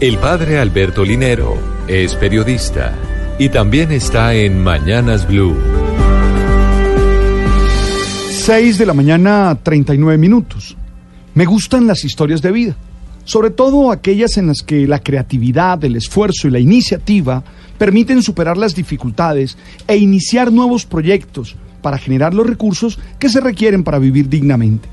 [0.00, 1.58] El padre Alberto Linero
[1.88, 2.94] es periodista
[3.36, 5.56] y también está en Mañanas Blue.
[8.30, 10.76] 6 de la mañana, 39 minutos.
[11.34, 12.76] Me gustan las historias de vida,
[13.24, 17.42] sobre todo aquellas en las que la creatividad, el esfuerzo y la iniciativa
[17.76, 19.58] permiten superar las dificultades
[19.88, 24.88] e iniciar nuevos proyectos para generar los recursos que se requieren para vivir dignamente.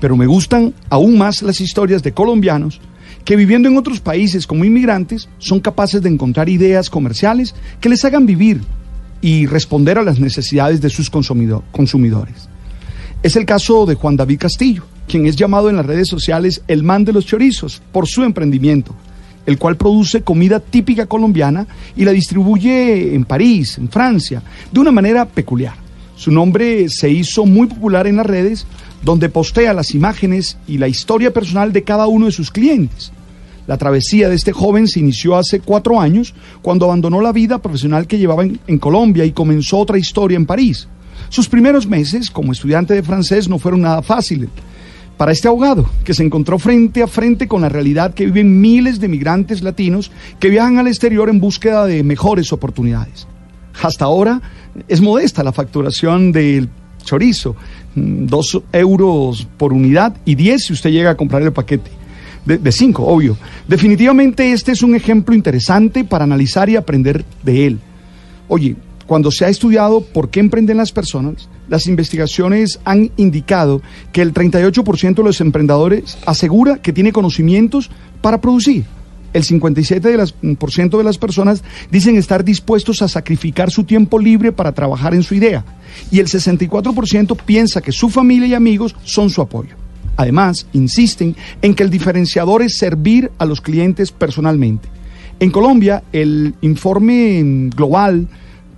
[0.00, 2.80] Pero me gustan aún más las historias de colombianos
[3.24, 8.04] que viviendo en otros países como inmigrantes son capaces de encontrar ideas comerciales que les
[8.04, 8.60] hagan vivir
[9.20, 12.48] y responder a las necesidades de sus consumidores.
[13.22, 16.82] Es el caso de Juan David Castillo, quien es llamado en las redes sociales el
[16.82, 18.94] man de los chorizos por su emprendimiento,
[19.46, 21.66] el cual produce comida típica colombiana
[21.96, 25.74] y la distribuye en París, en Francia, de una manera peculiar.
[26.16, 28.66] Su nombre se hizo muy popular en las redes,
[29.06, 33.12] donde postea las imágenes y la historia personal de cada uno de sus clientes.
[33.68, 38.08] La travesía de este joven se inició hace cuatro años, cuando abandonó la vida profesional
[38.08, 40.88] que llevaba en, Colombia y comenzó otra historia en París.
[41.28, 44.48] Sus primeros meses como estudiante de francés no fueron nada fáciles
[45.16, 48.98] para este abogado, que se encontró frente a frente con la realidad que viven miles
[48.98, 50.10] de migrantes latinos
[50.40, 53.28] que viajan al exterior en búsqueda de mejores oportunidades.
[53.80, 54.42] Hasta ahora
[54.88, 56.68] es modesta la facturación del
[57.04, 57.56] chorizo,
[57.96, 61.90] mm, dos euros por unidad y diez si usted llega a comprar el paquete
[62.46, 63.36] de, cinco, obvio.
[63.66, 67.80] Definitivamente este es un ejemplo interesante para analizar y aprender de él.
[68.48, 73.82] Oye, cuando se ha estudiado por qué emprenden las personas, las investigaciones han indicado
[74.12, 78.84] que el 38% de los emprendedores asegura que tiene conocimientos para producir.
[79.36, 84.50] El 57% de las, de las personas dicen estar dispuestos a sacrificar su tiempo libre
[84.50, 85.62] para trabajar en su idea.
[86.10, 89.76] Y el 64% piensa que su familia y amigos son su apoyo.
[90.16, 94.88] Además, insisten en que el diferenciador es servir a los clientes personalmente.
[95.38, 98.28] En Colombia, el informe global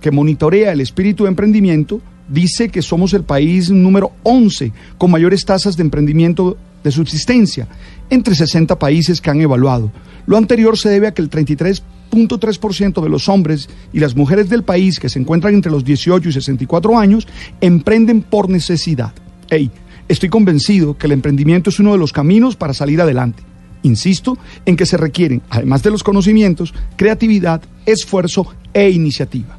[0.01, 5.45] que monitorea el espíritu de emprendimiento dice que somos el país número 11 con mayores
[5.45, 7.67] tasas de emprendimiento de subsistencia
[8.09, 9.91] entre 60 países que han evaluado.
[10.25, 14.63] Lo anterior se debe a que el 33.3% de los hombres y las mujeres del
[14.63, 17.27] país que se encuentran entre los 18 y 64 años
[17.61, 19.13] emprenden por necesidad.
[19.49, 19.71] Hey,
[20.09, 23.43] Estoy convencido que el emprendimiento es uno de los caminos para salir adelante.
[23.83, 29.58] Insisto en que se requieren, además de los conocimientos, creatividad, esfuerzo e iniciativa.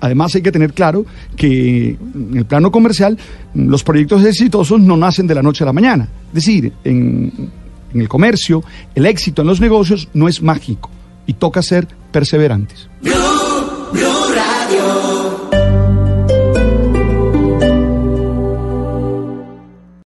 [0.00, 1.04] Además hay que tener claro
[1.36, 3.18] que en el plano comercial
[3.54, 6.08] los proyectos exitosos no nacen de la noche a la mañana.
[6.28, 7.50] Es decir, en,
[7.94, 8.62] el comercio
[8.94, 10.90] el éxito en los negocios no es mágico
[11.26, 12.88] y toca ser perseverantes.